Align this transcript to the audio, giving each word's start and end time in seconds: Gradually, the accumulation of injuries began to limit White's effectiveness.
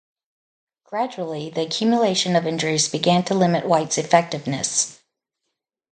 Gradually, 0.83 1.51
the 1.51 1.61
accumulation 1.61 2.35
of 2.35 2.47
injuries 2.47 2.89
began 2.89 3.23
to 3.25 3.35
limit 3.35 3.67
White's 3.67 3.99
effectiveness. 3.99 4.99